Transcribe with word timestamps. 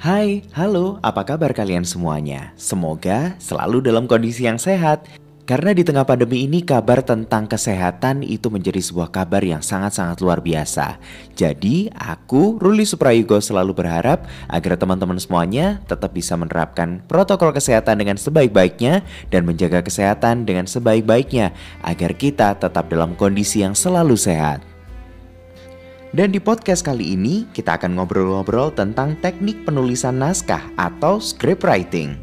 Hai, 0.00 0.40
halo, 0.56 0.96
apa 1.04 1.28
kabar 1.28 1.52
kalian 1.52 1.84
semuanya? 1.84 2.56
Semoga 2.56 3.36
selalu 3.36 3.84
dalam 3.84 4.08
kondisi 4.08 4.48
yang 4.48 4.56
sehat. 4.56 5.04
Karena 5.44 5.76
di 5.76 5.84
tengah 5.84 6.08
pandemi 6.08 6.48
ini 6.48 6.64
kabar 6.64 7.04
tentang 7.04 7.44
kesehatan 7.44 8.24
itu 8.24 8.48
menjadi 8.48 8.80
sebuah 8.80 9.12
kabar 9.12 9.44
yang 9.44 9.60
sangat-sangat 9.60 10.24
luar 10.24 10.40
biasa. 10.40 10.96
Jadi 11.36 11.92
aku, 11.92 12.56
Ruli 12.56 12.88
Suprayugo 12.88 13.44
selalu 13.44 13.76
berharap 13.76 14.24
agar 14.48 14.80
teman-teman 14.80 15.20
semuanya 15.20 15.84
tetap 15.84 16.16
bisa 16.16 16.32
menerapkan 16.32 17.04
protokol 17.04 17.52
kesehatan 17.52 18.00
dengan 18.00 18.16
sebaik-baiknya 18.16 19.04
dan 19.28 19.44
menjaga 19.44 19.84
kesehatan 19.84 20.48
dengan 20.48 20.64
sebaik-baiknya 20.64 21.52
agar 21.84 22.16
kita 22.16 22.56
tetap 22.56 22.88
dalam 22.88 23.12
kondisi 23.20 23.60
yang 23.60 23.76
selalu 23.76 24.16
sehat. 24.16 24.69
Dan 26.10 26.34
di 26.34 26.42
podcast 26.42 26.82
kali 26.82 27.14
ini 27.14 27.46
kita 27.54 27.78
akan 27.78 27.94
ngobrol-ngobrol 27.94 28.74
tentang 28.74 29.14
teknik 29.22 29.62
penulisan 29.62 30.18
naskah 30.18 30.58
atau 30.74 31.22
script 31.22 31.62
writing. 31.62 32.18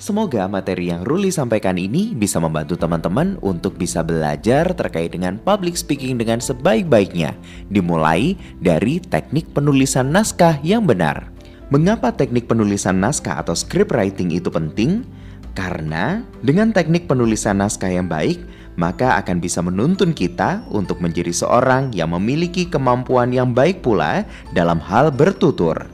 Semoga 0.00 0.48
materi 0.48 0.88
yang 0.88 1.04
Ruli 1.04 1.28
sampaikan 1.28 1.76
ini 1.76 2.16
bisa 2.16 2.40
membantu 2.40 2.80
teman-teman 2.80 3.36
untuk 3.44 3.76
bisa 3.76 4.00
belajar 4.00 4.72
terkait 4.72 5.12
dengan 5.12 5.36
public 5.36 5.76
speaking 5.76 6.16
dengan 6.16 6.40
sebaik-baiknya, 6.40 7.36
dimulai 7.68 8.40
dari 8.64 8.96
teknik 8.96 9.52
penulisan 9.52 10.08
naskah 10.08 10.56
yang 10.64 10.88
benar. 10.88 11.28
Mengapa 11.68 12.16
teknik 12.16 12.48
penulisan 12.48 13.04
naskah 13.04 13.36
atau 13.44 13.52
script 13.52 13.92
writing 13.92 14.32
itu 14.32 14.48
penting? 14.48 15.04
Karena 15.52 16.24
dengan 16.40 16.72
teknik 16.72 17.04
penulisan 17.04 17.60
naskah 17.60 17.92
yang 17.92 18.08
baik, 18.08 18.40
maka 18.80 19.20
akan 19.20 19.44
bisa 19.44 19.60
menuntun 19.60 20.16
kita 20.16 20.64
untuk 20.72 21.04
menjadi 21.04 21.28
seorang 21.36 21.92
yang 21.92 22.16
memiliki 22.16 22.64
kemampuan 22.64 23.28
yang 23.28 23.52
baik 23.52 23.84
pula 23.84 24.24
dalam 24.56 24.80
hal 24.80 25.12
bertutur. 25.12 25.84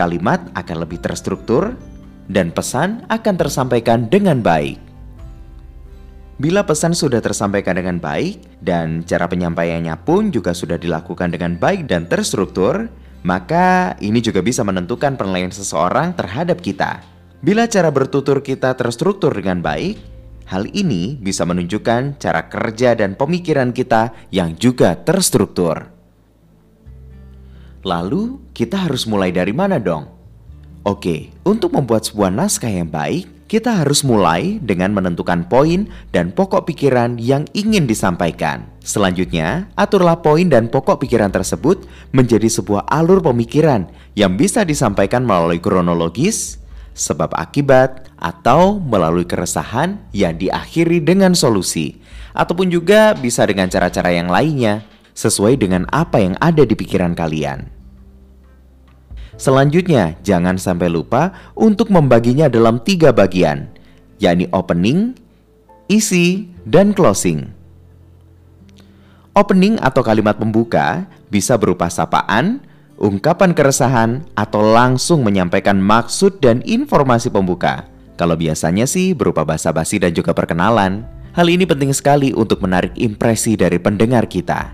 Kalimat 0.00 0.40
akan 0.56 0.88
lebih 0.88 1.04
terstruktur 1.04 1.76
dan 2.32 2.48
pesan 2.48 3.04
akan 3.12 3.34
tersampaikan 3.36 4.08
dengan 4.08 4.40
baik. 4.40 4.80
Bila 6.40 6.64
pesan 6.64 6.96
sudah 6.96 7.20
tersampaikan 7.20 7.76
dengan 7.76 8.00
baik 8.00 8.64
dan 8.64 9.04
cara 9.04 9.28
penyampaiannya 9.28 9.92
pun 10.00 10.32
juga 10.32 10.56
sudah 10.56 10.80
dilakukan 10.80 11.28
dengan 11.28 11.60
baik 11.60 11.84
dan 11.84 12.08
terstruktur, 12.08 12.88
maka 13.20 13.92
ini 14.00 14.24
juga 14.24 14.40
bisa 14.40 14.64
menentukan 14.64 15.20
penilaian 15.20 15.52
seseorang 15.52 16.16
terhadap 16.16 16.64
kita. 16.64 17.04
Bila 17.44 17.68
cara 17.68 17.92
bertutur 17.92 18.40
kita 18.40 18.72
terstruktur 18.74 19.36
dengan 19.36 19.60
baik, 19.60 20.11
Hal 20.52 20.68
ini 20.76 21.16
bisa 21.16 21.48
menunjukkan 21.48 22.20
cara 22.20 22.44
kerja 22.52 22.92
dan 22.92 23.16
pemikiran 23.16 23.72
kita 23.72 24.12
yang 24.28 24.52
juga 24.52 24.92
terstruktur. 25.00 25.88
Lalu, 27.80 28.52
kita 28.52 28.84
harus 28.84 29.08
mulai 29.08 29.32
dari 29.32 29.56
mana 29.56 29.80
dong? 29.80 30.12
Oke, 30.84 31.32
untuk 31.48 31.72
membuat 31.72 32.04
sebuah 32.04 32.28
naskah 32.28 32.68
yang 32.68 32.92
baik, 32.92 33.48
kita 33.48 33.80
harus 33.80 34.04
mulai 34.04 34.60
dengan 34.60 34.92
menentukan 34.92 35.48
poin 35.48 35.88
dan 36.12 36.36
pokok 36.36 36.68
pikiran 36.68 37.16
yang 37.16 37.48
ingin 37.56 37.88
disampaikan. 37.88 38.68
Selanjutnya, 38.84 39.72
aturlah 39.72 40.20
poin 40.20 40.52
dan 40.52 40.68
pokok 40.68 41.00
pikiran 41.00 41.32
tersebut 41.32 41.88
menjadi 42.12 42.52
sebuah 42.52 42.92
alur 42.92 43.24
pemikiran 43.24 43.88
yang 44.20 44.36
bisa 44.36 44.68
disampaikan 44.68 45.24
melalui 45.24 45.64
kronologis, 45.64 46.61
sebab 46.92 47.32
akibat, 47.36 48.08
atau 48.20 48.78
melalui 48.78 49.26
keresahan 49.26 49.98
yang 50.14 50.38
diakhiri 50.38 51.02
dengan 51.02 51.34
solusi, 51.34 51.98
ataupun 52.36 52.70
juga 52.70 53.16
bisa 53.16 53.44
dengan 53.48 53.68
cara-cara 53.68 54.12
yang 54.12 54.28
lainnya 54.28 54.84
sesuai 55.12 55.60
dengan 55.60 55.84
apa 55.92 56.20
yang 56.20 56.34
ada 56.40 56.64
di 56.64 56.72
pikiran 56.72 57.12
kalian. 57.12 57.68
Selanjutnya, 59.36 60.14
jangan 60.22 60.60
sampai 60.60 60.92
lupa 60.92 61.34
untuk 61.56 61.88
membaginya 61.90 62.46
dalam 62.46 62.78
tiga 62.78 63.10
bagian, 63.10 63.68
yakni 64.22 64.46
opening, 64.52 65.16
isi, 65.90 66.46
dan 66.62 66.94
closing. 66.94 67.50
Opening 69.32 69.80
atau 69.80 70.04
kalimat 70.04 70.36
pembuka 70.36 71.08
bisa 71.32 71.56
berupa 71.56 71.88
sapaan, 71.88 72.60
ungkapan 73.02 73.50
keresahan, 73.50 74.22
atau 74.38 74.62
langsung 74.62 75.26
menyampaikan 75.26 75.82
maksud 75.82 76.38
dan 76.38 76.62
informasi 76.62 77.34
pembuka. 77.34 77.90
Kalau 78.14 78.38
biasanya 78.38 78.86
sih 78.86 79.10
berupa 79.12 79.42
basa-basi 79.42 79.98
dan 79.98 80.14
juga 80.14 80.30
perkenalan. 80.30 81.02
Hal 81.34 81.50
ini 81.50 81.66
penting 81.66 81.90
sekali 81.90 82.30
untuk 82.30 82.62
menarik 82.62 82.94
impresi 82.94 83.58
dari 83.58 83.82
pendengar 83.82 84.30
kita. 84.30 84.70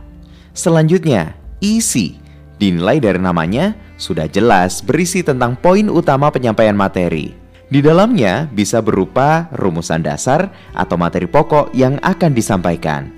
Selanjutnya, 0.53 1.33
isi. 1.65 2.21
Dinilai 2.59 3.00
dari 3.00 3.22
namanya, 3.22 3.72
sudah 3.97 4.28
jelas 4.28 4.83
berisi 4.84 5.25
tentang 5.25 5.56
poin 5.56 5.89
utama 5.89 6.28
penyampaian 6.28 6.75
materi. 6.75 7.33
Di 7.71 7.78
dalamnya 7.78 8.50
bisa 8.50 8.83
berupa 8.83 9.47
rumusan 9.55 10.03
dasar 10.03 10.50
atau 10.75 10.99
materi 10.99 11.31
pokok 11.31 11.71
yang 11.72 11.97
akan 12.03 12.34
disampaikan. 12.34 13.09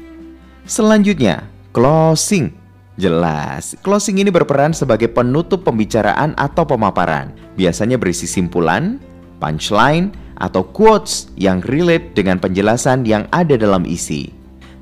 Selanjutnya, 0.69 1.49
closing 1.73 2.60
Jelas, 3.01 3.81
closing 3.81 4.21
ini 4.21 4.29
berperan 4.29 4.77
sebagai 4.77 5.09
penutup 5.09 5.65
pembicaraan 5.65 6.37
atau 6.37 6.69
pemaparan. 6.69 7.33
Biasanya 7.57 7.97
berisi 7.97 8.29
simpulan, 8.29 9.01
punchline, 9.41 10.13
atau 10.37 10.69
quotes 10.69 11.33
yang 11.41 11.65
relate 11.65 12.13
dengan 12.13 12.37
penjelasan 12.37 13.09
yang 13.09 13.25
ada 13.33 13.57
dalam 13.57 13.89
isi. 13.89 14.29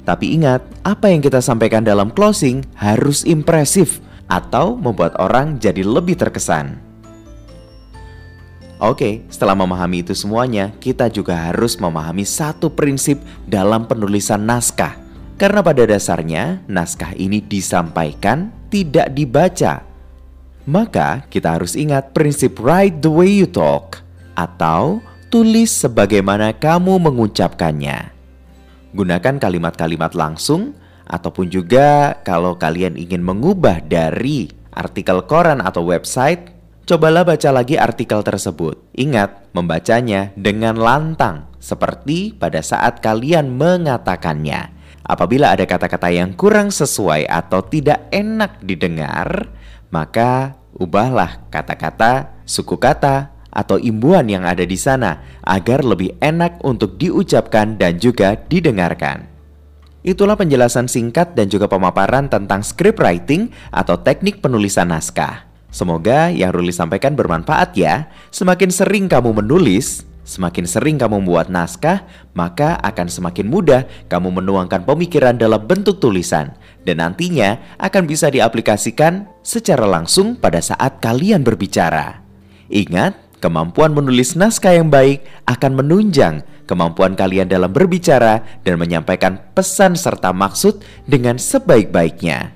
Tapi 0.02 0.34
ingat, 0.34 0.66
apa 0.82 1.14
yang 1.14 1.22
kita 1.22 1.38
sampaikan 1.38 1.86
dalam 1.86 2.10
closing 2.10 2.66
harus 2.74 3.22
impresif 3.22 4.02
atau 4.26 4.74
membuat 4.74 5.14
orang 5.22 5.54
jadi 5.62 5.86
lebih 5.86 6.18
terkesan. 6.18 6.74
Oke, 8.82 9.22
setelah 9.30 9.54
memahami 9.54 10.02
itu 10.02 10.14
semuanya, 10.18 10.74
kita 10.82 11.06
juga 11.06 11.38
harus 11.38 11.78
memahami 11.78 12.26
satu 12.26 12.66
prinsip 12.66 13.22
dalam 13.46 13.86
penulisan 13.86 14.42
naskah 14.42 15.07
karena 15.38 15.62
pada 15.62 15.86
dasarnya 15.86 16.66
naskah 16.66 17.14
ini 17.14 17.38
disampaikan, 17.38 18.50
tidak 18.74 19.14
dibaca. 19.14 19.86
Maka 20.66 21.24
kita 21.30 21.56
harus 21.56 21.78
ingat 21.78 22.12
prinsip 22.12 22.58
write 22.58 23.00
the 23.00 23.08
way 23.08 23.30
you 23.30 23.48
talk 23.48 24.02
atau 24.34 24.98
tulis 25.30 25.70
sebagaimana 25.70 26.52
kamu 26.58 26.98
mengucapkannya. 27.00 28.12
Gunakan 28.92 29.38
kalimat-kalimat 29.38 30.12
langsung 30.18 30.74
ataupun 31.06 31.48
juga 31.48 32.18
kalau 32.26 32.58
kalian 32.58 32.98
ingin 32.98 33.22
mengubah 33.22 33.80
dari 33.80 34.50
artikel 34.74 35.24
koran 35.24 35.62
atau 35.62 35.86
website, 35.86 36.50
cobalah 36.84 37.22
baca 37.22 37.48
lagi 37.54 37.78
artikel 37.78 38.20
tersebut. 38.26 38.76
Ingat, 38.98 39.54
membacanya 39.56 40.34
dengan 40.36 40.76
lantang 40.76 41.48
seperti 41.58 42.36
pada 42.36 42.58
saat 42.60 43.00
kalian 43.00 43.54
mengatakannya. 43.54 44.77
Apabila 45.06 45.54
ada 45.54 45.64
kata-kata 45.64 46.10
yang 46.10 46.34
kurang 46.34 46.74
sesuai 46.74 47.28
atau 47.28 47.62
tidak 47.64 48.10
enak 48.10 48.60
didengar, 48.62 49.50
maka 49.88 50.58
ubahlah 50.76 51.48
kata-kata, 51.48 52.42
suku 52.44 52.76
kata, 52.76 53.32
atau 53.48 53.80
imbuhan 53.80 54.28
yang 54.28 54.44
ada 54.44 54.62
di 54.62 54.76
sana 54.76 55.24
agar 55.42 55.82
lebih 55.82 56.14
enak 56.20 56.60
untuk 56.62 57.00
diucapkan 57.00 57.80
dan 57.80 57.96
juga 57.98 58.36
didengarkan. 58.36 59.26
Itulah 60.06 60.38
penjelasan 60.38 60.86
singkat 60.86 61.34
dan 61.34 61.50
juga 61.50 61.66
pemaparan 61.66 62.30
tentang 62.30 62.62
script 62.62 63.02
writing 63.02 63.50
atau 63.74 63.98
teknik 63.98 64.38
penulisan 64.38 64.88
naskah. 64.94 65.48
Semoga 65.68 66.32
yang 66.32 66.48
Ruli 66.54 66.72
sampaikan 66.72 67.12
bermanfaat 67.12 67.76
ya. 67.76 68.08
Semakin 68.32 68.72
sering 68.72 69.04
kamu 69.04 69.44
menulis, 69.44 70.08
Semakin 70.28 70.68
sering 70.68 71.00
kamu 71.00 71.24
membuat 71.24 71.48
naskah, 71.48 72.04
maka 72.36 72.76
akan 72.84 73.08
semakin 73.08 73.48
mudah 73.48 73.88
kamu 74.12 74.28
menuangkan 74.28 74.84
pemikiran 74.84 75.40
dalam 75.40 75.64
bentuk 75.64 76.04
tulisan 76.04 76.52
dan 76.84 77.00
nantinya 77.00 77.56
akan 77.80 78.04
bisa 78.04 78.28
diaplikasikan 78.28 79.24
secara 79.40 79.88
langsung 79.88 80.36
pada 80.36 80.60
saat 80.60 81.00
kalian 81.00 81.40
berbicara. 81.40 82.20
Ingat, 82.68 83.40
kemampuan 83.40 83.96
menulis 83.96 84.36
naskah 84.36 84.76
yang 84.76 84.92
baik 84.92 85.24
akan 85.48 85.80
menunjang 85.80 86.44
kemampuan 86.68 87.16
kalian 87.16 87.48
dalam 87.48 87.72
berbicara 87.72 88.44
dan 88.68 88.76
menyampaikan 88.76 89.40
pesan 89.56 89.96
serta 89.96 90.36
maksud 90.36 90.84
dengan 91.08 91.40
sebaik-baiknya. 91.40 92.52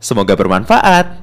Semoga 0.00 0.32
bermanfaat. 0.32 1.21